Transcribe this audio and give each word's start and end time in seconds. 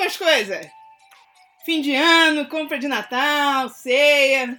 estão 0.00 0.06
as 0.06 0.16
coisas? 0.16 0.66
Fim 1.64 1.82
de 1.82 1.94
ano, 1.94 2.46
compra 2.46 2.78
de 2.78 2.88
Natal, 2.88 3.68
ceia, 3.68 4.58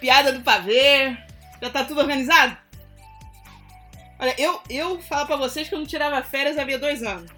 piada 0.00 0.32
do 0.32 0.42
pavê. 0.42 1.16
Já 1.62 1.70
tá 1.70 1.84
tudo 1.84 2.00
organizado? 2.00 2.56
Olha, 4.18 4.34
eu, 4.38 4.60
eu 4.68 5.00
falo 5.00 5.26
pra 5.26 5.36
vocês 5.36 5.68
que 5.68 5.74
eu 5.74 5.78
não 5.78 5.86
tirava 5.86 6.22
férias 6.22 6.58
havia 6.58 6.78
dois 6.78 7.02
anos. 7.02 7.30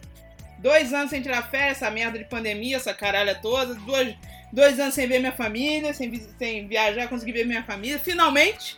Dois 0.59 0.93
anos 0.93 1.11
sem 1.11 1.23
tirar 1.23 1.49
férias, 1.51 1.77
essa 1.77 1.91
merda 1.91 2.19
de 2.19 2.25
pandemia, 2.25 2.77
essa 2.77 2.95
caralha 2.95 3.35
toda. 3.35 3.75
Dois, 3.75 4.17
dois 4.53 4.81
anos 4.81 4.95
sem 4.95 5.07
ver 5.07 5.19
minha 5.19 5.33
família, 5.33 5.93
sem, 5.93 6.13
sem 6.39 6.67
viajar, 6.67 7.09
consegui 7.09 7.33
ver 7.33 7.47
minha 7.47 7.63
família. 7.63 7.99
Finalmente, 7.99 8.77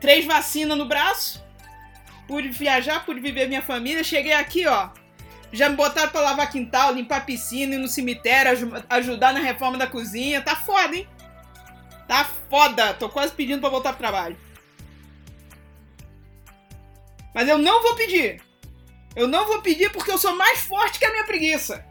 três 0.00 0.24
vacinas 0.24 0.78
no 0.78 0.86
braço. 0.86 1.44
Pude 2.26 2.48
viajar, 2.48 3.04
pude 3.04 3.20
viver 3.20 3.48
minha 3.48 3.62
família. 3.62 4.02
Cheguei 4.02 4.32
aqui, 4.32 4.66
ó. 4.66 4.90
Já 5.52 5.68
me 5.68 5.76
botaram 5.76 6.10
pra 6.10 6.22
lavar 6.22 6.50
quintal, 6.50 6.94
limpar 6.94 7.26
piscina, 7.26 7.74
ir 7.74 7.78
no 7.78 7.86
cemitério, 7.86 8.72
ajudar 8.88 9.34
na 9.34 9.40
reforma 9.40 9.76
da 9.76 9.86
cozinha. 9.86 10.40
Tá 10.40 10.56
foda, 10.56 10.96
hein? 10.96 11.06
Tá 12.08 12.24
foda. 12.48 12.94
Tô 12.94 13.08
quase 13.10 13.32
pedindo 13.34 13.60
pra 13.60 13.68
voltar 13.68 13.90
pro 13.90 13.98
trabalho. 13.98 14.36
Mas 17.34 17.48
eu 17.48 17.58
não 17.58 17.82
vou 17.82 17.94
pedir. 17.96 18.42
Eu 19.14 19.28
não 19.28 19.46
vou 19.46 19.60
pedir 19.60 19.92
porque 19.92 20.10
eu 20.10 20.18
sou 20.18 20.34
mais 20.34 20.60
forte 20.60 20.98
que 20.98 21.04
a 21.04 21.10
minha 21.10 21.24
preguiça. 21.24 21.84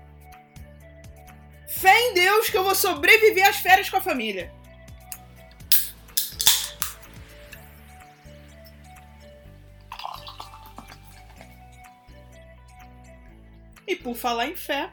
Fé 1.68 1.96
em 2.08 2.14
Deus 2.16 2.50
que 2.50 2.58
eu 2.58 2.64
vou 2.64 2.76
sobreviver 2.76 3.48
às 3.48 3.58
férias 3.58 3.90
com 3.90 3.98
a 3.98 4.02
família. 4.02 4.52
Por 14.04 14.16
falar 14.16 14.48
em 14.48 14.56
fé, 14.56 14.92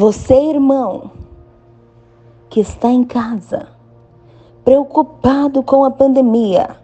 Você, 0.00 0.34
irmão, 0.34 1.10
que 2.48 2.58
está 2.60 2.88
em 2.88 3.04
casa, 3.04 3.68
preocupado 4.64 5.62
com 5.62 5.84
a 5.84 5.90
pandemia, 5.90 6.74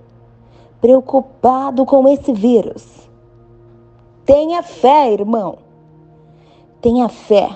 preocupado 0.83 1.87
com 1.87 2.07
esse 2.07 2.31
vírus. 2.35 3.09
Tenha 4.27 4.63
fé, 4.63 5.11
irmão. 5.11 5.57
Tenha 6.83 7.09
fé, 7.09 7.49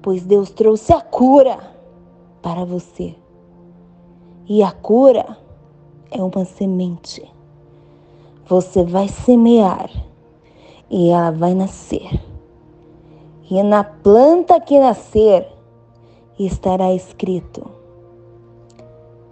pois 0.00 0.24
Deus 0.24 0.50
trouxe 0.50 0.90
a 0.94 1.02
cura 1.02 1.58
para 2.40 2.64
você. 2.64 3.14
E 4.48 4.62
a 4.62 4.72
cura 4.72 5.36
é 6.10 6.22
uma 6.22 6.44
semente. 6.44 7.22
Você 8.46 8.84
vai 8.84 9.08
semear 9.08 9.90
e 10.90 11.10
ela 11.10 11.30
vai 11.30 11.54
nascer. 11.54 12.20
E 13.50 13.62
na 13.62 13.84
planta 13.84 14.60
que 14.60 14.78
nascer, 14.78 15.46
estará 16.38 16.92
escrito: 16.92 17.70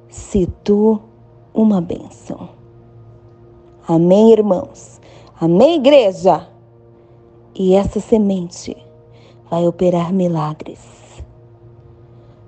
Se 0.08 0.46
tu 0.62 1.00
uma 1.52 1.80
bênção. 1.80 2.48
Amém, 3.88 4.32
irmãos? 4.32 5.00
Amém, 5.40 5.76
igreja? 5.76 6.48
E 7.54 7.74
essa 7.74 7.98
semente 7.98 8.76
vai 9.50 9.66
operar 9.66 10.12
milagres. 10.12 10.99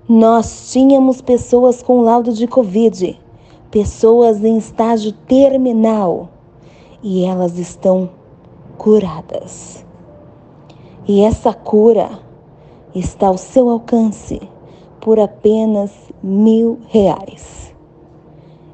Nós 0.07 0.69
tínhamos 0.73 1.21
pessoas 1.21 1.81
com 1.81 2.01
laudo 2.01 2.33
de 2.33 2.45
Covid, 2.45 3.17
pessoas 3.71 4.43
em 4.43 4.57
estágio 4.57 5.13
terminal, 5.13 6.27
e 7.01 7.23
elas 7.23 7.57
estão 7.57 8.09
curadas. 8.77 9.85
E 11.07 11.21
essa 11.21 11.53
cura 11.53 12.19
está 12.93 13.27
ao 13.27 13.37
seu 13.37 13.69
alcance 13.69 14.41
por 14.99 15.17
apenas 15.21 15.91
mil 16.21 16.79
reais. 16.89 17.73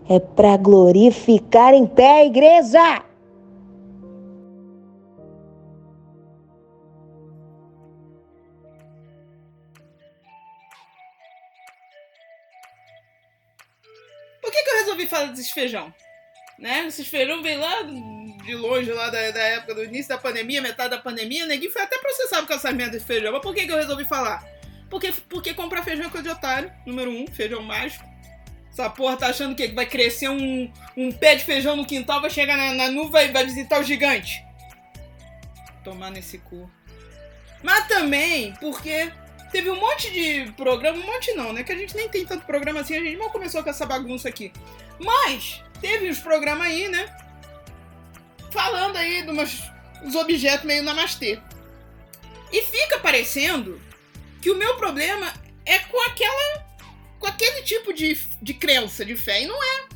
É 0.09 0.17
para 0.17 0.57
glorificar 0.57 1.75
em 1.75 1.85
pé, 1.85 2.25
igreja! 2.25 3.03
Que, 14.59 14.63
que 14.63 14.69
eu 14.69 14.79
resolvi 14.79 15.07
falar 15.07 15.27
desses 15.27 15.51
feijão? 15.51 15.93
Né? 16.57 16.85
Esses 16.87 17.07
feijão 17.07 17.41
veio 17.41 17.59
lá 17.59 17.83
de 17.83 18.55
longe, 18.55 18.91
lá 18.91 19.09
da, 19.09 19.31
da 19.31 19.41
época 19.41 19.75
do 19.75 19.83
início 19.83 20.09
da 20.09 20.17
pandemia, 20.17 20.61
metade 20.61 20.89
da 20.89 20.97
pandemia, 20.97 21.45
neguinho 21.45 21.71
foi 21.71 21.81
até 21.81 21.97
processado 21.97 22.45
com 22.45 22.53
essa 22.53 22.71
merda 22.71 22.97
de 22.97 23.05
feijão. 23.05 23.31
Mas 23.31 23.41
por 23.41 23.53
que, 23.53 23.65
que 23.65 23.71
eu 23.71 23.77
resolvi 23.77 24.03
falar? 24.05 24.43
Porque, 24.89 25.13
porque 25.29 25.53
comprar 25.53 25.83
feijão 25.83 26.07
é 26.07 26.09
coisa 26.09 26.29
de 26.29 26.35
otário, 26.35 26.71
número 26.85 27.11
um, 27.11 27.27
feijão 27.27 27.61
mágico. 27.61 28.03
Essa 28.71 28.89
porra 28.89 29.17
tá 29.17 29.27
achando 29.27 29.55
que 29.55 29.67
vai 29.69 29.85
crescer 29.85 30.29
um, 30.29 30.71
um 30.95 31.11
pé 31.11 31.35
de 31.35 31.43
feijão 31.43 31.75
no 31.75 31.85
quintal, 31.85 32.21
vai 32.21 32.29
chegar 32.29 32.57
na, 32.57 32.73
na 32.73 32.91
nuvem 32.91 33.29
e 33.29 33.31
vai 33.31 33.45
visitar 33.45 33.79
o 33.79 33.83
gigante. 33.83 34.43
Tomar 35.83 36.11
nesse 36.11 36.37
cu. 36.39 36.69
Mas 37.63 37.87
também 37.87 38.53
porque 38.59 39.11
teve 39.51 39.69
um 39.69 39.79
monte 39.79 40.11
de 40.11 40.51
programa, 40.53 40.97
um 40.97 41.05
monte 41.05 41.33
não, 41.33 41.53
né? 41.53 41.63
Que 41.63 41.71
a 41.71 41.77
gente 41.77 41.95
nem 41.95 42.07
tem 42.09 42.25
tanto 42.25 42.45
programa 42.45 42.81
assim, 42.81 42.95
a 42.95 42.99
gente 42.99 43.17
mal 43.17 43.29
começou 43.29 43.63
com 43.63 43.69
essa 43.69 43.85
bagunça 43.85 44.29
aqui. 44.29 44.51
Mas 44.99 45.63
teve 45.81 46.09
uns 46.09 46.19
programas 46.19 46.67
aí, 46.67 46.87
né? 46.87 47.15
Falando 48.51 48.97
aí 48.97 49.21
de 49.23 49.29
umas, 49.29 49.61
uns 50.03 50.15
objetos 50.15 50.65
meio 50.65 50.83
namastê. 50.83 51.39
E 52.51 52.61
fica 52.63 52.99
parecendo 52.99 53.79
que 54.41 54.49
o 54.49 54.57
meu 54.57 54.75
problema 54.75 55.31
é 55.65 55.79
com 55.79 56.01
aquela. 56.01 56.65
com 57.19 57.27
aquele 57.27 57.61
tipo 57.63 57.93
de, 57.93 58.17
de 58.41 58.53
crença, 58.53 59.05
de 59.05 59.15
fé. 59.15 59.43
E 59.43 59.47
não 59.47 59.63
é. 59.63 59.89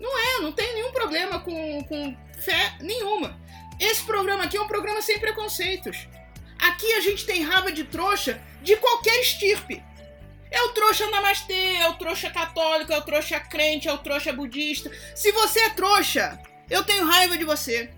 Não 0.00 0.18
é, 0.18 0.40
não 0.40 0.52
tem 0.52 0.74
nenhum 0.74 0.92
problema 0.92 1.40
com, 1.40 1.82
com 1.84 2.16
fé 2.40 2.76
nenhuma. 2.80 3.36
Esse 3.80 4.02
programa 4.04 4.44
aqui 4.44 4.56
é 4.56 4.60
um 4.60 4.68
programa 4.68 5.02
sem 5.02 5.18
preconceitos. 5.18 6.08
Aqui 6.68 6.92
a 6.92 7.00
gente 7.00 7.24
tem 7.24 7.42
raiva 7.42 7.72
de 7.72 7.82
trouxa 7.82 8.42
de 8.62 8.76
qualquer 8.76 9.18
estirpe. 9.22 9.82
É 10.50 10.62
o 10.64 10.68
trouxa 10.74 11.10
namastê, 11.10 11.76
é 11.76 11.88
o 11.88 11.94
trouxa 11.94 12.30
católico, 12.30 12.92
é 12.92 12.98
o 12.98 13.02
trouxa 13.02 13.40
crente, 13.40 13.88
é 13.88 13.92
o 13.92 13.96
trouxa 13.96 14.34
budista. 14.34 14.90
Se 15.14 15.32
você 15.32 15.60
é 15.60 15.70
trouxa, 15.70 16.38
eu 16.68 16.84
tenho 16.84 17.06
raiva 17.06 17.38
de 17.38 17.44
você. 17.44 17.90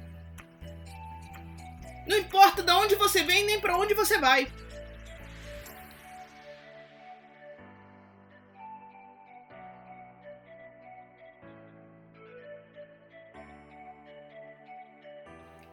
Não 2.07 2.17
importa 2.17 2.63
de 2.63 2.71
onde 2.71 2.95
você 2.95 3.25
vem 3.25 3.45
nem 3.45 3.61
para 3.61 3.77
onde 3.77 3.93
você 3.93 4.19
vai. 4.19 4.51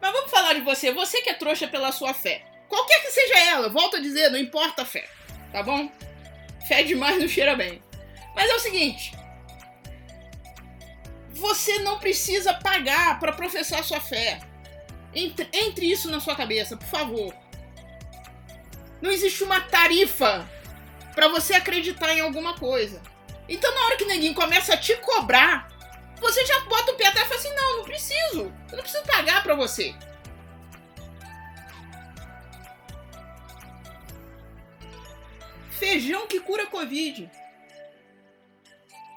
Mas 0.01 0.11
vamos 0.11 0.31
falar 0.31 0.53
de 0.53 0.61
você, 0.61 0.91
você 0.91 1.21
que 1.21 1.29
é 1.29 1.35
trouxa 1.35 1.67
pela 1.67 1.91
sua 1.91 2.11
fé. 2.11 2.56
Qualquer 2.67 3.01
que 3.01 3.11
seja 3.11 3.39
ela, 3.39 3.69
volto 3.69 3.97
a 3.97 3.99
dizer, 3.99 4.29
não 4.29 4.37
importa 4.37 4.81
a 4.81 4.85
fé, 4.85 5.07
tá 5.51 5.63
bom? 5.63 5.89
Fé 6.67 6.83
demais 6.83 7.19
não 7.19 7.27
cheira 7.27 7.55
bem. 7.55 7.81
Mas 8.35 8.49
é 8.49 8.55
o 8.55 8.59
seguinte: 8.59 9.11
você 11.29 11.79
não 11.79 11.99
precisa 11.99 12.53
pagar 12.53 13.19
para 13.19 13.31
professar 13.31 13.83
sua 13.83 13.99
fé. 13.99 14.39
Entre, 15.13 15.47
entre 15.53 15.89
isso 15.89 16.11
na 16.11 16.19
sua 16.19 16.35
cabeça, 16.35 16.75
por 16.75 16.87
favor. 16.87 17.33
Não 19.01 19.11
existe 19.11 19.43
uma 19.43 19.61
tarifa 19.61 20.47
para 21.15 21.27
você 21.27 21.53
acreditar 21.53 22.13
em 22.13 22.19
alguma 22.19 22.55
coisa. 22.55 23.01
Então, 23.47 23.73
na 23.73 23.85
hora 23.85 23.97
que 23.97 24.05
ninguém 24.05 24.33
começa 24.33 24.73
a 24.73 24.77
te 24.77 24.95
cobrar, 24.97 25.69
você 26.19 26.45
já 26.45 26.59
bota 26.61 26.91
o 26.91 26.95
pé 26.95 27.07
atrás 27.07 27.27
e 27.27 27.29
fala 27.29 27.39
assim: 27.39 27.55
não, 27.55 27.77
não 27.77 27.83
preciso. 27.83 28.53
Eu 28.71 28.77
não 28.77 28.83
preciso 28.83 29.03
pagar 29.03 29.41
para 29.43 29.55
você. 29.55 29.95
Feijão 35.79 36.27
que 36.27 36.39
cura 36.39 36.65
Covid. 36.67 37.29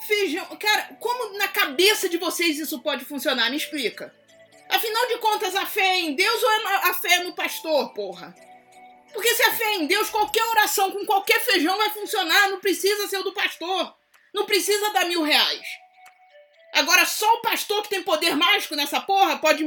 Feijão. 0.07 0.45
Cara, 0.57 0.97
como 1.01 1.39
na 1.39 1.49
cabeça 1.49 2.09
de 2.09 2.19
vocês 2.19 2.59
isso 2.59 2.81
pode 2.81 3.05
funcionar? 3.05 3.51
Me 3.51 3.57
explica. 3.57 4.15
Afinal 4.69 5.07
de 5.09 5.19
contas, 5.19 5.57
a 5.57 5.67
fé 5.67 5.81
é 5.81 6.01
em 6.01 6.15
Deus 6.15 6.43
ou 6.43 6.51
é 6.51 6.75
a 6.89 6.95
fé 6.95 7.15
é 7.15 7.25
no 7.25 7.33
pastor, 7.33 7.93
porra? 7.93 8.35
Porque 9.13 9.35
se 9.35 9.43
a 9.43 9.53
fé 9.55 9.65
é 9.65 9.75
em 9.77 9.87
Deus, 9.87 10.11
qualquer 10.11 10.45
oração 10.45 10.93
com 10.93 11.05
qualquer 11.05 11.41
feijão 11.41 11.77
vai 11.77 11.91
funcionar. 11.91 12.51
Não 12.51 12.61
precisa 12.61 13.09
ser 13.09 13.19
o 13.19 13.25
do 13.25 13.33
pastor. 13.33 13.95
Não 14.33 14.47
precisa 14.47 14.93
dar 14.93 15.07
mil 15.07 15.23
reais. 15.23 15.67
Agora, 16.73 17.05
só 17.05 17.27
o 17.35 17.43
pastor 17.43 17.83
que 17.83 17.89
tem 17.89 18.03
poder 18.03 18.37
mágico 18.37 18.77
nessa 18.77 19.01
porra 19.01 19.39
pode 19.39 19.65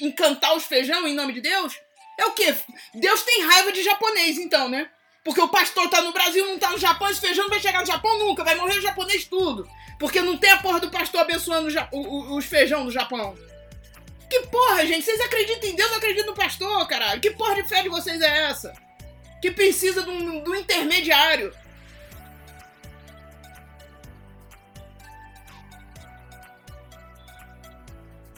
encantar 0.00 0.54
os 0.54 0.64
feijão 0.64 1.06
em 1.06 1.14
nome 1.14 1.32
de 1.32 1.40
Deus? 1.40 1.74
É 2.18 2.26
o 2.26 2.32
quê? 2.32 2.54
Deus 2.94 3.22
tem 3.22 3.42
raiva 3.42 3.72
de 3.72 3.82
japonês, 3.82 4.36
então, 4.38 4.68
né? 4.68 4.90
Porque 5.26 5.40
o 5.40 5.48
pastor 5.48 5.90
tá 5.90 6.00
no 6.02 6.12
Brasil, 6.12 6.46
não 6.46 6.56
tá 6.56 6.70
no 6.70 6.78
Japão, 6.78 7.10
esse 7.10 7.20
feijão 7.20 7.46
não 7.46 7.50
vai 7.50 7.58
chegar 7.58 7.80
no 7.80 7.86
Japão 7.86 8.16
nunca, 8.16 8.44
vai 8.44 8.54
morrer 8.54 8.78
o 8.78 8.80
japonês 8.80 9.24
tudo. 9.24 9.68
Porque 9.98 10.22
não 10.22 10.36
tem 10.36 10.52
a 10.52 10.58
porra 10.58 10.78
do 10.78 10.88
pastor 10.88 11.22
abençoando 11.22 11.66
os 11.92 12.44
feijão 12.44 12.84
do 12.84 12.92
Japão. 12.92 13.36
Que 14.30 14.42
porra, 14.42 14.86
gente? 14.86 15.04
Vocês 15.04 15.20
acreditam 15.20 15.68
em 15.68 15.74
Deus 15.74 15.92
acreditam 15.94 16.26
no 16.26 16.34
pastor, 16.34 16.86
caralho? 16.86 17.20
Que 17.20 17.32
porra 17.32 17.56
de 17.56 17.68
fé 17.68 17.82
de 17.82 17.88
vocês 17.88 18.20
é 18.20 18.44
essa? 18.44 18.72
Que 19.42 19.50
precisa 19.50 20.04
de 20.04 20.10
um, 20.10 20.44
de 20.44 20.48
um 20.48 20.54
intermediário. 20.54 21.52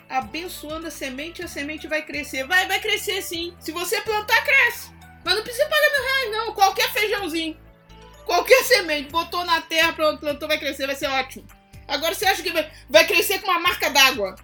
Abençoando 0.08 0.87
a 0.87 0.90
semente, 0.90 1.43
a 1.43 1.49
semente 1.49 1.87
vai 1.87 2.00
crescer. 2.00 2.46
Vai, 2.46 2.67
vai 2.67 2.81
crescer 2.81 3.20
sim. 3.20 3.55
Se 3.61 3.73
você 3.73 4.00
plantar, 4.00 4.43
cresce. 4.43 4.97
Mas 5.28 5.36
não 5.36 5.42
precisa 5.42 5.66
pagar 5.66 5.90
mil 5.90 6.02
reais, 6.02 6.30
não. 6.30 6.54
Qualquer 6.54 6.90
feijãozinho. 6.90 7.60
Qualquer 8.25 8.64
semente. 8.64 9.10
Botou 9.10 9.44
na 9.44 9.60
terra, 9.60 9.92
pronto, 9.92 10.20
plantou, 10.20 10.48
vai 10.48 10.56
crescer, 10.56 10.86
vai 10.86 10.96
ser 10.96 11.06
ótimo. 11.06 11.46
Agora 11.86 12.14
você 12.14 12.25
acha 12.25 12.42
que 12.42 12.50
vai, 12.88 13.06
crescer 13.06 13.38
com 13.40 13.50
uma 13.50 13.60
marca 13.60 13.90
d'água? 13.90 14.36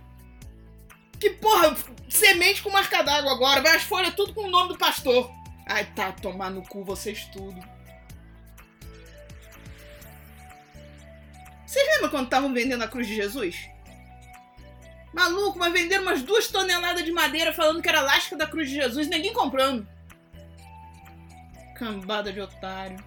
Que 1.19 1.31
porra, 1.31 1.75
semente 2.06 2.60
com 2.60 2.69
marca 2.69 3.00
d'água 3.00 3.32
agora. 3.32 3.62
Vai 3.62 3.76
as 3.76 3.84
folhas 3.84 4.14
tudo 4.14 4.34
com 4.34 4.42
o 4.42 4.50
nome 4.50 4.75
do 4.75 4.78
pastor. 4.78 5.31
Ai, 5.66 5.86
tá, 5.96 6.12
tomar 6.12 6.50
no 6.50 6.60
cu 6.60 6.84
vocês 6.84 7.25
tudo. 7.32 7.58
Vocês 11.66 11.86
lembram 11.94 12.10
quando 12.10 12.25
estavam 12.26 12.52
vendendo 12.52 12.84
a 12.84 12.88
cruz 12.88 13.06
de 13.06 13.16
Jesus? 13.16 13.70
Maluco, 15.14 15.58
mas 15.58 15.72
venderam 15.72 16.02
umas 16.02 16.20
duas 16.22 16.48
toneladas 16.48 17.02
de 17.02 17.10
madeira 17.10 17.54
falando 17.54 17.81
que 17.81 17.88
era 17.88 18.02
lasca 18.02 18.36
da 18.36 18.46
cruz 18.46 18.69
de 18.69 18.75
Jesus, 18.75 19.08
ninguém 19.08 19.32
comprando. 19.32 19.94
Cambada 21.74 22.32
de 22.32 22.40
otário. 22.40 23.02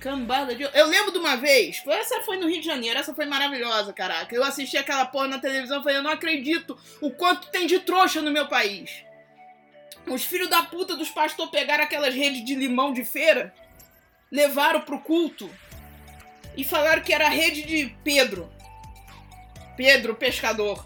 Cambada 0.00 0.54
de. 0.54 0.62
Eu 0.62 0.86
lembro 0.86 1.12
de 1.12 1.18
uma 1.18 1.36
vez, 1.36 1.80
essa 1.86 2.22
foi 2.22 2.36
no 2.36 2.48
Rio 2.48 2.60
de 2.60 2.66
Janeiro, 2.66 2.98
essa 2.98 3.14
foi 3.14 3.24
maravilhosa, 3.24 3.92
caraca. 3.92 4.34
Eu 4.34 4.42
assisti 4.42 4.76
aquela 4.76 5.04
porra 5.06 5.28
na 5.28 5.38
televisão 5.38 5.80
e 5.80 5.82
falei, 5.82 5.98
eu 5.98 6.02
não 6.02 6.10
acredito 6.10 6.76
o 7.00 7.10
quanto 7.10 7.50
tem 7.50 7.66
de 7.66 7.78
trouxa 7.78 8.20
no 8.20 8.30
meu 8.30 8.48
país. 8.48 9.04
Os 10.06 10.24
filhos 10.24 10.48
da 10.48 10.62
puta 10.64 10.96
dos 10.96 11.10
pastores 11.10 11.52
pegaram 11.52 11.84
aquelas 11.84 12.14
redes 12.14 12.44
de 12.44 12.56
limão 12.56 12.92
de 12.92 13.04
feira, 13.04 13.54
levaram 14.30 14.80
pro 14.80 14.98
culto 14.98 15.48
e 16.56 16.64
falaram 16.64 17.02
que 17.02 17.12
era 17.12 17.26
a 17.26 17.30
rede 17.30 17.62
de 17.62 17.94
Pedro. 18.02 18.52
Pedro, 19.76 20.16
pescador. 20.16 20.84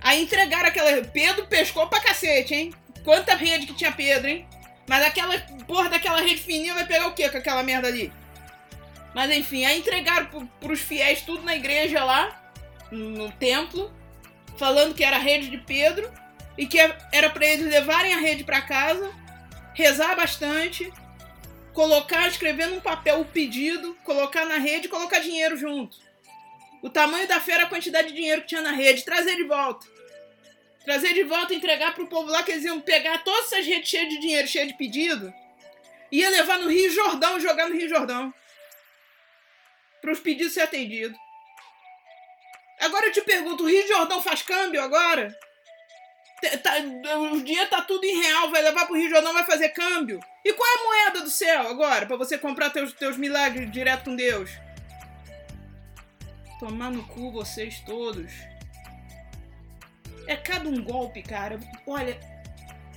Aí 0.00 0.22
entregaram 0.22 0.68
aquela. 0.68 1.02
Pedro 1.06 1.46
pescou 1.46 1.88
pra 1.88 2.00
cacete, 2.00 2.54
hein? 2.54 2.74
Quanta 3.04 3.34
rede 3.34 3.66
que 3.66 3.74
tinha 3.74 3.92
Pedro, 3.92 4.28
hein? 4.28 4.48
Mas 4.88 5.04
aquela 5.04 5.38
porra 5.66 5.90
daquela 5.90 6.20
rede 6.20 6.38
fininha 6.40 6.74
vai 6.74 6.86
pegar 6.86 7.06
o 7.06 7.14
quê 7.14 7.28
com 7.28 7.36
aquela 7.36 7.62
merda 7.62 7.86
ali? 7.86 8.12
Mas 9.14 9.30
enfim, 9.30 9.64
aí 9.64 9.78
entregaram 9.78 10.26
pro, 10.26 10.46
pros 10.60 10.80
fiéis 10.80 11.22
tudo 11.22 11.42
na 11.42 11.54
igreja 11.54 12.02
lá, 12.02 12.50
no 12.90 13.30
templo, 13.32 13.92
falando 14.56 14.94
que 14.94 15.04
era 15.04 15.16
a 15.16 15.20
rede 15.20 15.48
de 15.48 15.58
Pedro 15.58 16.10
e 16.56 16.66
que 16.66 16.78
era 17.12 17.30
para 17.30 17.46
eles 17.46 17.66
levarem 17.66 18.14
a 18.14 18.18
rede 18.18 18.42
para 18.42 18.62
casa, 18.62 19.12
rezar 19.74 20.16
bastante, 20.16 20.90
colocar, 21.72 22.26
escrever 22.26 22.68
num 22.68 22.80
papel 22.80 23.20
o 23.20 23.24
pedido, 23.24 23.96
colocar 24.02 24.46
na 24.46 24.58
rede 24.58 24.86
e 24.86 24.90
colocar 24.90 25.18
dinheiro 25.18 25.56
junto. 25.56 25.96
O 26.82 26.90
tamanho 26.90 27.28
da 27.28 27.40
fé 27.40 27.52
era 27.52 27.64
a 27.64 27.68
quantidade 27.68 28.08
de 28.08 28.14
dinheiro 28.14 28.42
que 28.42 28.48
tinha 28.48 28.60
na 28.60 28.72
rede, 28.72 29.04
trazer 29.04 29.36
de 29.36 29.44
volta 29.44 29.93
trazer 30.84 31.14
de 31.14 31.24
volta 31.24 31.52
e 31.52 31.56
entregar 31.56 31.94
pro 31.94 32.06
povo 32.06 32.30
lá 32.30 32.42
que 32.42 32.52
eles 32.52 32.64
iam 32.64 32.80
pegar 32.80 33.24
todas 33.24 33.52
essas 33.52 33.66
redes 33.66 33.88
cheias 33.88 34.08
de 34.08 34.18
dinheiro, 34.18 34.46
cheias 34.46 34.68
de 34.68 34.74
pedido, 34.74 35.32
ia 36.12 36.28
levar 36.28 36.58
no 36.58 36.70
Rio 36.70 36.90
Jordão, 36.90 37.40
jogar 37.40 37.68
no 37.68 37.74
Rio 37.74 37.88
Jordão. 37.88 38.32
Para 40.00 40.12
os 40.12 40.20
pedidos 40.20 40.52
ser 40.52 40.60
atendidos. 40.60 41.18
Agora 42.80 43.06
eu 43.06 43.12
te 43.12 43.22
pergunto, 43.22 43.64
o 43.64 43.68
Rio 43.68 43.86
Jordão 43.88 44.20
faz 44.20 44.42
câmbio 44.42 44.82
agora? 44.82 45.36
Tá, 46.62 46.74
o 47.16 47.40
dinheiro 47.40 47.70
tá 47.70 47.80
tudo 47.80 48.04
em 48.04 48.20
real, 48.20 48.50
vai 48.50 48.60
levar 48.60 48.84
pro 48.84 48.96
Rio 48.96 49.08
Jordão, 49.08 49.32
vai 49.32 49.44
fazer 49.44 49.70
câmbio. 49.70 50.20
E 50.44 50.52
qual 50.52 50.68
é 50.68 50.74
a 50.74 50.84
moeda 50.84 51.20
do 51.22 51.30
céu 51.30 51.68
agora, 51.68 52.04
para 52.04 52.18
você 52.18 52.36
comprar 52.36 52.68
teus, 52.68 52.92
teus 52.92 53.16
milagres 53.16 53.72
direto 53.72 54.04
com 54.04 54.16
Deus? 54.16 54.50
Tomar 56.60 56.90
no 56.90 57.06
cu 57.08 57.32
vocês 57.32 57.80
todos. 57.80 58.30
É 60.26 60.36
cada 60.36 60.68
um 60.68 60.82
golpe, 60.82 61.22
cara. 61.22 61.58
Olha, 61.86 62.18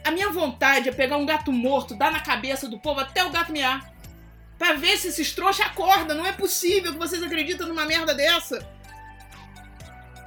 a 0.03 0.11
minha 0.11 0.29
vontade 0.29 0.89
é 0.89 0.91
pegar 0.91 1.17
um 1.17 1.25
gato 1.25 1.51
morto, 1.51 1.95
dar 1.95 2.11
na 2.11 2.21
cabeça 2.21 2.67
do 2.67 2.79
povo 2.79 2.99
até 2.99 3.25
o 3.25 3.29
gato 3.29 3.51
miar. 3.51 3.91
Pra 4.57 4.73
ver 4.73 4.97
se 4.97 5.09
esses 5.09 5.33
trouxas 5.33 5.65
acordam. 5.65 6.17
Não 6.17 6.25
é 6.25 6.31
possível 6.31 6.91
que 6.93 6.97
vocês 6.97 7.21
acreditem 7.21 7.67
numa 7.67 7.85
merda 7.85 8.13
dessa. 8.13 8.67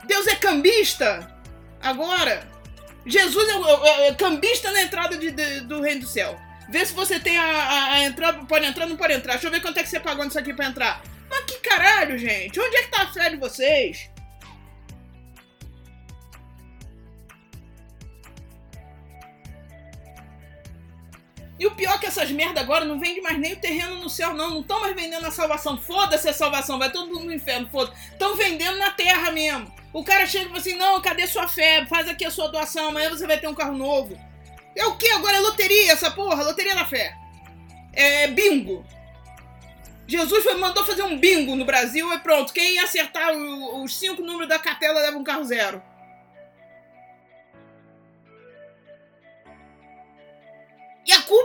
Deus 0.07 0.27
é 0.27 0.35
cambista. 0.35 1.35
Agora. 1.83 2.49
Jesus 3.07 3.49
é, 3.49 3.53
é, 3.53 4.09
é 4.09 4.15
cambista 4.15 4.71
na 4.71 4.83
entrada 4.83 5.17
de, 5.17 5.31
de, 5.31 5.61
do 5.63 5.81
reino 5.81 6.03
do 6.03 6.07
céu. 6.07 6.39
Vê 6.69 6.85
se 6.85 6.93
você 6.93 7.19
tem 7.19 7.39
a, 7.39 7.43
a, 7.43 7.93
a, 7.93 8.05
entrada. 8.05 8.45
Pode 8.45 8.67
entrar, 8.67 8.87
não 8.87 8.97
pode 8.97 9.15
entrar. 9.15 9.33
Deixa 9.33 9.49
eu 9.49 9.51
ver 9.51 9.61
quanto 9.61 9.79
é 9.79 9.83
que 9.83 9.89
você 9.89 9.99
pagou 9.99 10.25
nisso 10.25 10.39
aqui 10.39 10.53
pra 10.53 10.67
entrar. 10.67 11.03
Mas 11.29 11.45
que 11.45 11.59
caralho, 11.61 12.19
gente? 12.19 12.61
Onde 12.61 12.77
é 12.77 12.83
que 12.83 12.91
tá 12.91 13.03
a 13.03 13.13
fé 13.13 13.31
de 13.31 13.37
vocês? 13.37 14.11
E 21.61 21.67
o 21.67 21.73
pior 21.73 21.97
é 21.97 21.99
que 21.99 22.07
essas 22.07 22.31
merda 22.31 22.59
agora 22.59 22.87
não 22.87 22.99
vende 22.99 23.21
mais 23.21 23.39
nem 23.39 23.53
o 23.53 23.57
terreno 23.57 23.97
no 23.97 24.09
céu, 24.09 24.33
não. 24.33 24.49
Não 24.49 24.61
estão 24.63 24.81
mais 24.81 24.97
vendendo 24.97 25.27
a 25.27 25.31
salvação. 25.31 25.77
Foda-se 25.77 26.27
a 26.27 26.33
salvação, 26.33 26.79
vai 26.79 26.91
todo 26.91 27.13
mundo 27.13 27.27
no 27.27 27.35
inferno, 27.35 27.69
foda 27.71 27.93
Estão 28.11 28.35
vendendo 28.35 28.79
na 28.79 28.91
terra 28.93 29.31
mesmo. 29.31 29.71
O 29.93 30.03
cara 30.03 30.27
chega 30.27 30.47
e 30.47 30.49
fala 30.49 30.59
assim: 30.59 30.75
não, 30.75 31.03
cadê 31.03 31.27
sua 31.27 31.47
fé? 31.47 31.85
Faz 31.85 32.09
aqui 32.09 32.25
a 32.25 32.31
sua 32.31 32.49
doação, 32.49 32.89
amanhã 32.89 33.11
você 33.11 33.27
vai 33.27 33.39
ter 33.39 33.47
um 33.47 33.55
carro 33.55 33.77
novo. 33.77 34.19
É 34.75 34.87
o 34.87 34.97
que 34.97 35.11
agora? 35.11 35.37
É 35.37 35.41
loteria 35.41 35.93
essa 35.93 36.11
porra? 36.11 36.43
Loteria 36.43 36.75
da 36.75 36.87
fé. 36.87 37.15
É 37.93 38.27
bingo. 38.29 38.83
Jesus 40.07 40.43
foi, 40.43 40.55
mandou 40.55 40.83
fazer 40.87 41.03
um 41.03 41.19
bingo 41.19 41.55
no 41.55 41.67
Brasil 41.67 42.11
e 42.11 42.19
pronto. 42.21 42.55
Quem 42.55 42.79
acertar 42.79 43.33
os 43.33 43.99
cinco 43.99 44.23
números 44.23 44.49
da 44.49 44.59
cartela 44.59 44.99
leva 45.01 45.19
um 45.19 45.25
carro 45.25 45.45
zero. 45.45 45.83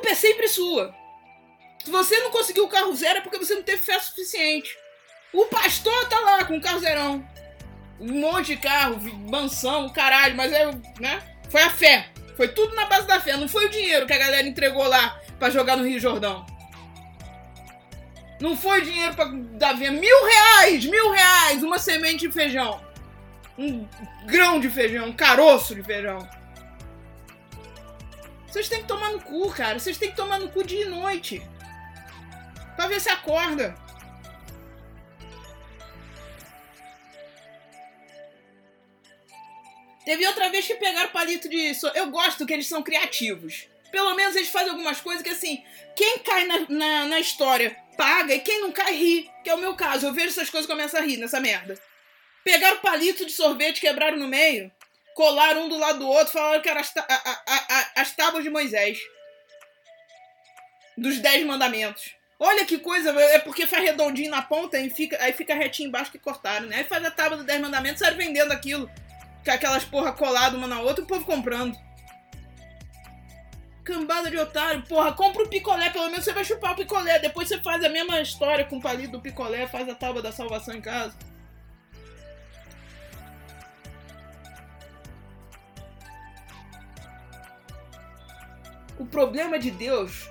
Culpa 0.05 0.11
é 0.11 0.15
sempre 0.15 0.47
sua. 0.47 0.93
Se 1.83 1.89
você 1.89 2.19
não 2.19 2.31
conseguiu 2.31 2.65
o 2.65 2.69
carro 2.69 2.95
zero 2.95 3.19
é 3.19 3.21
porque 3.21 3.37
você 3.37 3.55
não 3.55 3.63
teve 3.63 3.81
fé 3.81 3.99
suficiente. 3.99 4.77
O 5.33 5.45
pastor 5.45 6.07
tá 6.07 6.19
lá 6.19 6.45
com 6.45 6.57
o 6.57 6.61
carro 6.61 6.79
zerão. 6.79 7.27
Um 7.99 8.19
monte 8.19 8.55
de 8.55 8.57
carro, 8.57 8.99
mansão, 9.29 9.89
caralho, 9.89 10.35
mas 10.35 10.51
é, 10.51 10.65
né? 10.99 11.21
Foi 11.49 11.61
a 11.61 11.69
fé. 11.69 12.09
Foi 12.37 12.47
tudo 12.47 12.75
na 12.75 12.85
base 12.85 13.07
da 13.07 13.19
fé. 13.19 13.35
Não 13.37 13.47
foi 13.47 13.65
o 13.65 13.69
dinheiro 13.69 14.05
que 14.05 14.13
a 14.13 14.17
galera 14.17 14.47
entregou 14.47 14.87
lá 14.87 15.19
para 15.39 15.49
jogar 15.49 15.75
no 15.75 15.87
Rio 15.87 15.99
Jordão. 15.99 16.45
Não 18.39 18.55
foi 18.55 18.81
dinheiro 18.81 19.15
pra 19.15 19.25
dar 19.25 19.73
venda. 19.73 19.99
Mil 19.99 20.25
reais! 20.25 20.85
Mil 20.85 21.11
reais! 21.11 21.63
Uma 21.63 21.79
semente 21.79 22.27
de 22.27 22.33
feijão. 22.33 22.83
Um 23.57 23.87
grão 24.25 24.59
de 24.59 24.69
feijão, 24.69 25.07
um 25.07 25.13
caroço 25.13 25.73
de 25.73 25.81
feijão. 25.81 26.27
Vocês 28.55 28.69
têm 28.69 28.83
que 28.83 28.87
tomar 28.87 29.11
no 29.11 29.21
cu, 29.21 29.51
cara. 29.51 29.77
Vocês 29.77 29.97
têm 29.97 30.11
que 30.11 30.15
tomar 30.15 30.39
no 30.39 30.49
cu 30.49 30.63
dia 30.63 30.85
e 30.85 30.89
noite. 30.89 31.41
Pra 32.77 32.87
ver 32.87 33.01
se 33.01 33.09
acorda. 33.09 33.75
Teve 40.05 40.25
outra 40.25 40.47
vez 40.47 40.65
que 40.65 40.75
pegaram 40.75 41.09
palito 41.09 41.49
de. 41.49 41.73
Eu 41.95 42.09
gosto 42.09 42.45
que 42.45 42.53
eles 42.53 42.65
são 42.65 42.81
criativos. 42.81 43.67
Pelo 43.91 44.15
menos 44.15 44.37
eles 44.37 44.47
fazem 44.47 44.69
algumas 44.69 45.01
coisas 45.01 45.21
que, 45.21 45.31
assim, 45.31 45.61
quem 45.93 46.19
cai 46.19 46.45
na, 46.45 46.65
na, 46.69 47.05
na 47.07 47.19
história 47.19 47.75
paga 47.97 48.35
e 48.35 48.39
quem 48.39 48.61
não 48.61 48.71
cai 48.71 48.95
ri. 48.95 49.29
Que 49.43 49.49
é 49.49 49.53
o 49.53 49.59
meu 49.59 49.75
caso. 49.75 50.05
Eu 50.05 50.13
vejo 50.13 50.29
essas 50.29 50.49
coisas 50.49 50.65
e 50.65 50.71
começo 50.71 50.95
a 50.95 51.01
rir 51.01 51.17
nessa 51.17 51.41
merda. 51.41 51.77
Pegaram 52.41 52.77
palito 52.77 53.25
de 53.25 53.33
sorvete, 53.33 53.81
quebraram 53.81 54.15
no 54.15 54.29
meio 54.29 54.71
colaram 55.15 55.63
um 55.63 55.69
do 55.69 55.77
lado 55.77 55.99
do 55.99 56.07
outro, 56.07 56.33
falaram 56.33 56.61
que 56.61 56.69
eram 56.69 56.81
as, 56.81 56.93
as 57.95 58.11
tábuas 58.11 58.43
de 58.43 58.49
Moisés. 58.51 58.99
Dos 60.95 61.19
Dez 61.19 61.43
Mandamentos. 61.45 62.13
Olha 62.37 62.65
que 62.65 62.77
coisa, 62.77 63.09
é 63.21 63.39
porque 63.39 63.65
faz 63.65 63.83
redondinho 63.83 64.29
na 64.29 64.41
ponta 64.41 64.77
e 64.77 64.89
fica, 64.89 65.17
aí 65.23 65.31
fica 65.31 65.55
retinho 65.55 65.87
embaixo 65.87 66.11
que 66.11 66.19
cortaram, 66.19 66.67
né? 66.67 66.77
Aí 66.77 66.83
faz 66.83 67.03
a 67.03 67.09
tábua 67.09 67.37
dos 67.37 67.45
Dez 67.45 67.59
Mandamentos, 67.61 67.99
sai 67.99 68.13
vendendo 68.13 68.51
aquilo. 68.51 68.91
Com 69.43 69.51
aquelas 69.51 69.85
porra 69.85 70.11
coladas 70.11 70.57
uma 70.57 70.67
na 70.67 70.81
outra, 70.81 71.03
o 71.03 71.07
povo 71.07 71.25
comprando. 71.25 71.77
Cambada 73.85 74.29
de 74.29 74.37
otário, 74.37 74.83
porra, 74.83 75.13
compra 75.13 75.43
o 75.43 75.49
picolé, 75.49 75.91
pelo 75.91 76.09
menos 76.09 76.25
você 76.25 76.33
vai 76.33 76.43
chupar 76.43 76.73
o 76.73 76.75
picolé. 76.75 77.19
Depois 77.19 77.47
você 77.47 77.61
faz 77.61 77.81
a 77.83 77.89
mesma 77.89 78.19
história 78.19 78.65
com 78.65 78.77
o 78.77 78.81
palito 78.81 79.13
do 79.13 79.21
picolé, 79.21 79.67
faz 79.67 79.87
a 79.87 79.95
tábua 79.95 80.21
da 80.21 80.31
salvação 80.31 80.73
em 80.73 80.81
casa. 80.81 81.15
Problema 89.15 89.57
de 89.57 89.71
Deus 89.71 90.29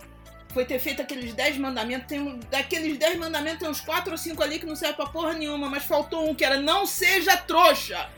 foi 0.52 0.66
ter 0.66 0.78
feito 0.78 1.00
aqueles 1.00 1.32
10 1.32 1.56
mandamentos. 1.56 2.06
Tem, 2.06 2.38
daqueles 2.50 2.98
10 2.98 3.18
mandamentos 3.18 3.60
tem 3.60 3.68
uns 3.68 3.80
4 3.80 4.12
ou 4.12 4.18
5 4.18 4.42
ali 4.42 4.58
que 4.58 4.66
não 4.66 4.76
serve 4.76 4.96
pra 4.96 5.06
porra 5.06 5.32
nenhuma, 5.32 5.70
mas 5.70 5.84
faltou 5.84 6.28
um 6.28 6.34
que 6.34 6.44
era 6.44 6.60
não 6.60 6.84
seja 6.84 7.34
trouxa. 7.34 8.10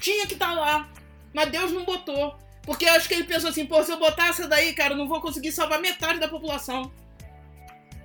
Tinha 0.00 0.26
que 0.26 0.34
estar 0.34 0.48
tá 0.48 0.60
lá. 0.60 0.90
Mas 1.32 1.50
Deus 1.50 1.70
não 1.70 1.84
botou. 1.84 2.36
Porque 2.62 2.84
eu 2.84 2.92
acho 2.94 3.06
que 3.06 3.14
ele 3.14 3.24
pensou 3.24 3.50
assim, 3.50 3.64
pô, 3.64 3.80
se 3.84 3.92
eu 3.92 3.98
botar 3.98 4.26
essa 4.26 4.48
daí, 4.48 4.74
cara, 4.74 4.92
eu 4.92 4.98
não 4.98 5.06
vou 5.06 5.20
conseguir 5.20 5.52
salvar 5.52 5.80
metade 5.80 6.18
da 6.18 6.26
população. 6.26 6.92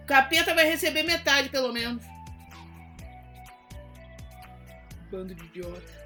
O 0.03 0.05
capeta 0.05 0.53
vai 0.53 0.65
receber 0.65 1.01
metade, 1.01 1.49
pelo 1.49 1.73
menos. 1.73 2.03
Bando 5.09 5.33
de 5.33 5.45
idiota. 5.45 6.03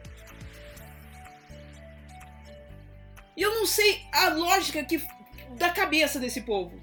E 3.36 3.42
eu 3.42 3.54
não 3.54 3.66
sei 3.66 4.02
a 4.12 4.30
lógica 4.30 4.84
que 4.84 5.00
da 5.56 5.70
cabeça 5.70 6.20
desse 6.20 6.42
povo. 6.42 6.82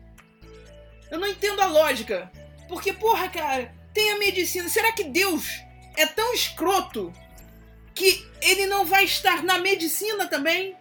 Eu 1.11 1.19
não 1.19 1.29
entendo 1.29 1.61
a 1.61 1.67
lógica. 1.67 2.31
Porque, 2.69 2.93
porra, 2.93 3.29
cara, 3.29 3.75
tem 3.93 4.11
a 4.11 4.19
medicina. 4.19 4.69
Será 4.69 4.93
que 4.93 5.05
Deus 5.05 5.63
é 5.97 6.07
tão 6.07 6.33
escroto 6.35 7.13
que 7.95 8.27
ele 8.43 8.67
não 8.67 8.85
vai 8.85 9.05
estar 9.05 9.43
na 9.43 9.59
medicina 9.59 10.27
também? 10.27 10.77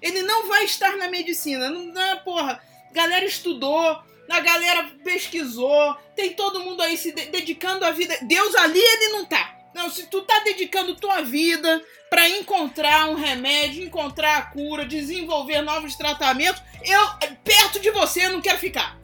Ele 0.00 0.22
não 0.22 0.48
vai 0.48 0.64
estar 0.64 0.96
na 0.96 1.08
medicina. 1.08 1.70
Não, 1.70 1.86
não 1.86 2.18
porra. 2.18 2.62
Galera 2.92 3.24
estudou, 3.24 4.02
a 4.28 4.40
galera 4.40 4.90
pesquisou, 5.04 5.94
tem 6.14 6.34
todo 6.34 6.60
mundo 6.60 6.82
aí 6.82 6.96
se 6.96 7.12
de 7.12 7.26
dedicando 7.26 7.84
a 7.84 7.90
vida. 7.90 8.16
Deus 8.22 8.54
ali 8.54 8.80
ele 8.80 9.12
não 9.12 9.24
tá. 9.24 9.57
Não, 9.78 9.88
se 9.88 10.06
tu 10.06 10.22
tá 10.22 10.40
dedicando 10.40 10.96
tua 10.96 11.22
vida 11.22 11.80
para 12.10 12.28
encontrar 12.28 13.08
um 13.08 13.14
remédio, 13.14 13.84
encontrar 13.84 14.36
a 14.36 14.42
cura, 14.42 14.84
desenvolver 14.84 15.62
novos 15.62 15.94
tratamentos, 15.94 16.60
eu 16.82 17.00
perto 17.44 17.78
de 17.78 17.88
você 17.92 18.26
eu 18.26 18.32
não 18.32 18.40
quero 18.40 18.58
ficar. 18.58 18.98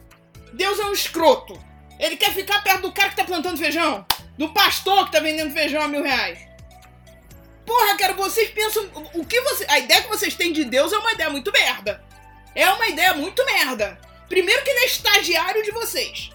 Deus 0.51 0.77
é 0.77 0.83
um 0.83 0.91
escroto. 0.91 1.57
Ele 1.97 2.17
quer 2.17 2.33
ficar 2.33 2.61
perto 2.61 2.81
do 2.81 2.91
cara 2.91 3.09
que 3.09 3.15
tá 3.15 3.23
plantando 3.23 3.57
feijão, 3.57 4.05
do 4.37 4.49
pastor 4.49 5.05
que 5.05 5.13
tá 5.13 5.21
vendendo 5.21 5.53
feijão 5.53 5.81
a 5.81 5.87
mil 5.87 6.03
reais. 6.03 6.39
Porra, 7.65 7.95
cara, 7.95 8.11
vocês 8.11 8.49
pensam. 8.49 8.83
O 9.13 9.25
que 9.25 9.39
você. 9.39 9.65
A 9.69 9.79
ideia 9.79 10.01
que 10.01 10.09
vocês 10.09 10.35
têm 10.35 10.51
de 10.51 10.65
Deus 10.65 10.91
é 10.91 10.97
uma 10.97 11.13
ideia 11.13 11.29
muito 11.29 11.53
merda. 11.53 12.03
É 12.53 12.67
uma 12.67 12.87
ideia 12.89 13.13
muito 13.13 13.45
merda. 13.45 13.97
Primeiro 14.27 14.61
que 14.61 14.71
ele 14.71 14.79
é 14.79 14.85
estagiário 14.87 15.63
de 15.63 15.71
vocês. 15.71 16.31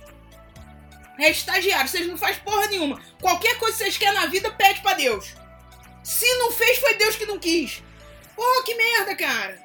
É 1.21 1.31
estagiário, 1.31 1.89
vocês 1.89 2.07
não 2.07 2.17
fazem 2.17 2.43
porra 2.43 2.67
nenhuma. 2.67 3.00
Qualquer 3.21 3.59
coisa 3.59 3.77
que 3.77 3.85
vocês 3.85 3.99
querem 3.99 4.15
na 4.15 4.27
vida, 4.27 4.50
pede 4.50 4.81
pra 4.81 4.95
Deus. 4.95 5.35
Se 6.03 6.27
não 6.39 6.50
fez, 6.50 6.79
foi 6.79 6.95
Deus 6.95 7.17
que 7.17 7.27
não 7.27 7.39
quis. 7.39 7.83
Porra, 8.35 8.65
que 8.65 8.75
merda, 8.75 9.15
cara. 9.15 9.61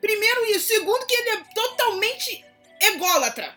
Primeiro 0.00 0.46
isso. 0.46 0.68
Segundo 0.68 1.06
que 1.06 1.14
ele 1.14 1.30
é 1.30 1.44
totalmente 1.54 2.44
ególatra. 2.80 3.54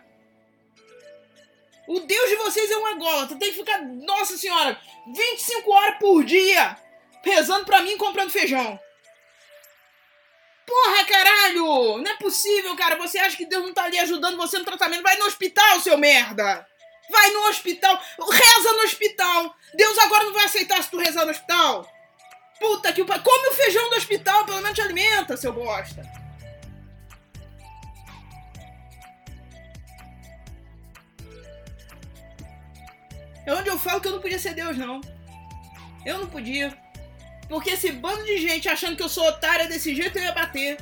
O 1.86 2.00
Deus 2.00 2.28
de 2.28 2.36
vocês 2.36 2.70
é 2.70 2.76
um 2.76 2.88
ególatra. 2.88 3.38
Tem 3.38 3.50
que 3.50 3.58
ficar, 3.58 3.82
nossa 3.82 4.36
senhora, 4.36 4.78
25 5.14 5.70
horas 5.70 5.98
por 5.98 6.24
dia 6.24 6.78
rezando 7.22 7.64
pra 7.64 7.80
mim 7.80 7.92
e 7.92 7.96
comprando 7.96 8.30
feijão. 8.30 8.78
Porra, 10.66 11.04
caralho! 11.04 11.98
Não 11.98 12.10
é 12.10 12.16
possível, 12.16 12.74
cara. 12.76 12.96
Você 12.96 13.18
acha 13.18 13.36
que 13.36 13.46
Deus 13.46 13.62
não 13.62 13.72
tá 13.72 13.84
ali 13.84 13.98
ajudando 13.98 14.36
você 14.36 14.58
no 14.58 14.64
tratamento? 14.64 15.02
Vai 15.02 15.16
no 15.16 15.26
hospital, 15.26 15.80
seu 15.80 15.96
merda! 15.96 16.66
Vai 17.10 17.30
no 17.30 17.48
hospital! 17.48 18.00
Reza 18.18 18.72
no 18.72 18.82
hospital! 18.82 19.54
Deus 19.74 19.98
agora 19.98 20.24
não 20.24 20.32
vai 20.32 20.44
aceitar 20.44 20.82
se 20.82 20.90
tu 20.90 20.98
rezar 20.98 21.24
no 21.24 21.30
hospital! 21.30 21.90
Puta 22.58 22.92
que 22.92 23.04
pariu! 23.04 23.22
Come 23.22 23.48
o 23.48 23.54
feijão 23.54 23.90
do 23.90 23.96
hospital, 23.96 24.44
pelo 24.44 24.62
menos 24.62 24.74
te 24.74 24.82
alimenta, 24.82 25.36
seu 25.36 25.52
bosta! 25.52 26.02
É 33.46 33.52
onde 33.52 33.68
eu 33.68 33.78
falo 33.78 34.00
que 34.00 34.08
eu 34.08 34.12
não 34.12 34.20
podia 34.20 34.38
ser 34.38 34.54
Deus, 34.54 34.76
não. 34.76 35.00
Eu 36.04 36.18
não 36.18 36.26
podia. 36.26 36.76
Porque 37.48 37.70
esse 37.70 37.92
bando 37.92 38.24
de 38.24 38.38
gente 38.38 38.68
achando 38.68 38.96
que 38.96 39.02
eu 39.02 39.08
sou 39.08 39.26
otária 39.28 39.68
desse 39.68 39.94
jeito, 39.94 40.18
eu 40.18 40.24
ia 40.24 40.32
bater. 40.32 40.78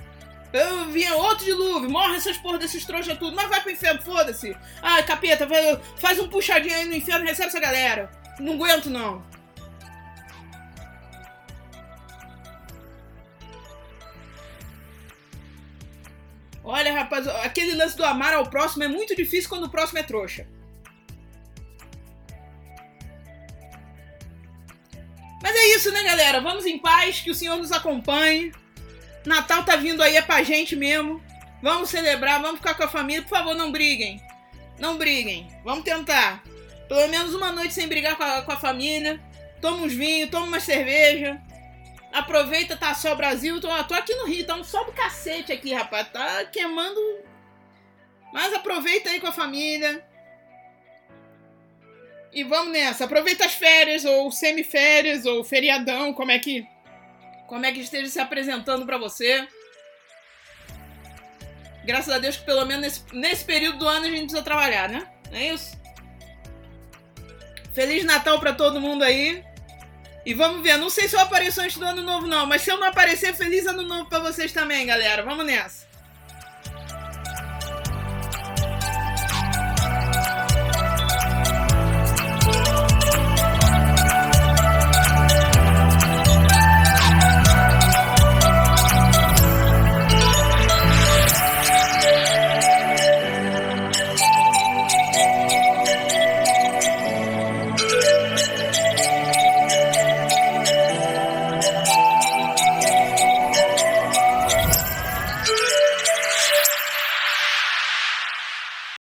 Eu 0.52 0.86
vinha 0.86 1.14
outro 1.16 1.44
dilúvio, 1.44 1.90
morre 1.90 2.16
essas 2.16 2.36
porra 2.36 2.58
desses 2.58 2.84
trouxas 2.84 3.18
tudo, 3.18 3.34
mas 3.34 3.48
vai 3.48 3.62
pro 3.62 3.72
inferno, 3.72 4.02
foda-se. 4.02 4.54
Ai, 4.82 5.02
capeta, 5.02 5.46
vai, 5.46 5.80
faz 5.96 6.18
um 6.18 6.28
puxadinho 6.28 6.74
aí 6.74 6.84
no 6.84 6.94
inferno, 6.94 7.24
recebe 7.24 7.48
essa 7.48 7.60
galera. 7.60 8.10
Não 8.38 8.54
aguento, 8.54 8.90
não. 8.90 9.24
Olha, 16.64 16.92
rapaz, 16.92 17.26
aquele 17.26 17.74
lance 17.74 17.96
do 17.96 18.04
amar 18.04 18.34
ao 18.34 18.48
próximo 18.48 18.84
é 18.84 18.88
muito 18.88 19.16
difícil 19.16 19.48
quando 19.48 19.64
o 19.64 19.70
próximo 19.70 19.98
é 19.98 20.02
trouxa. 20.02 20.46
Mas 25.42 25.56
é 25.56 25.74
isso, 25.74 25.90
né, 25.90 26.04
galera? 26.04 26.40
Vamos 26.40 26.64
em 26.64 26.78
paz, 26.78 27.20
que 27.20 27.30
o 27.30 27.34
Senhor 27.34 27.56
nos 27.56 27.72
acompanhe. 27.72 28.52
Natal 29.24 29.64
tá 29.64 29.76
vindo 29.76 30.02
aí, 30.02 30.16
é 30.16 30.22
pra 30.22 30.42
gente 30.42 30.74
mesmo. 30.74 31.22
Vamos 31.62 31.90
celebrar, 31.90 32.42
vamos 32.42 32.58
ficar 32.58 32.74
com 32.74 32.82
a 32.82 32.88
família. 32.88 33.22
Por 33.22 33.28
favor, 33.28 33.54
não 33.54 33.70
briguem. 33.70 34.20
Não 34.78 34.96
briguem. 34.96 35.48
Vamos 35.64 35.84
tentar. 35.84 36.42
Pelo 36.88 37.08
menos 37.08 37.34
uma 37.34 37.52
noite 37.52 37.72
sem 37.72 37.86
brigar 37.86 38.16
com 38.16 38.24
a, 38.24 38.42
com 38.42 38.52
a 38.52 38.56
família. 38.56 39.20
Toma 39.60 39.84
uns 39.84 39.92
vinhos, 39.92 40.28
toma 40.28 40.46
uma 40.46 40.60
cerveja. 40.60 41.40
Aproveita, 42.12 42.76
tá 42.76 42.92
só 42.94 43.14
Brasil. 43.14 43.60
Tô, 43.60 43.68
tô 43.84 43.94
aqui 43.94 44.14
no 44.14 44.26
Rio, 44.26 44.44
tá 44.44 44.56
um 44.56 44.64
sol 44.64 44.84
do 44.84 44.92
cacete 44.92 45.52
aqui, 45.52 45.72
rapaz. 45.72 46.08
Tá 46.08 46.44
queimando. 46.46 47.00
Mas 48.32 48.52
aproveita 48.52 49.10
aí 49.10 49.20
com 49.20 49.28
a 49.28 49.32
família. 49.32 50.04
E 52.32 52.42
vamos 52.42 52.72
nessa. 52.72 53.04
Aproveita 53.04 53.44
as 53.44 53.54
férias, 53.54 54.04
ou 54.04 54.32
semiférias, 54.32 55.26
ou 55.26 55.44
feriadão, 55.44 56.12
como 56.12 56.30
é 56.30 56.38
que. 56.38 56.66
Como 57.52 57.66
é 57.66 57.70
que 57.70 57.80
esteja 57.80 58.08
se 58.08 58.18
apresentando 58.18 58.86
para 58.86 58.96
você. 58.96 59.46
Graças 61.84 62.08
a 62.08 62.18
Deus 62.18 62.38
que 62.38 62.46
pelo 62.46 62.64
menos 62.64 62.80
nesse, 62.80 63.02
nesse 63.14 63.44
período 63.44 63.76
do 63.76 63.86
ano 63.86 64.06
a 64.06 64.08
gente 64.08 64.20
precisa 64.20 64.42
trabalhar, 64.42 64.88
né? 64.88 65.06
Não 65.30 65.36
é 65.36 65.52
isso? 65.52 65.78
Feliz 67.74 68.04
Natal 68.04 68.40
para 68.40 68.54
todo 68.54 68.80
mundo 68.80 69.04
aí. 69.04 69.44
E 70.24 70.32
vamos 70.32 70.62
ver, 70.62 70.78
não 70.78 70.88
sei 70.88 71.06
se 71.08 71.14
eu 71.14 71.20
apareço 71.20 71.60
antes 71.60 71.76
do 71.76 71.84
ano 71.84 72.00
novo 72.00 72.26
não, 72.26 72.46
mas 72.46 72.62
se 72.62 72.70
eu 72.70 72.78
não 72.78 72.86
aparecer, 72.86 73.34
feliz 73.34 73.66
ano 73.66 73.82
novo 73.82 74.08
para 74.08 74.20
vocês 74.20 74.50
também, 74.50 74.86
galera. 74.86 75.22
Vamos 75.22 75.44
nessa. 75.44 75.91